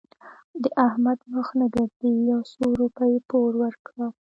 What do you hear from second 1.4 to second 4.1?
نه ګرځي؛ يو څو روپۍ پور ورکړه.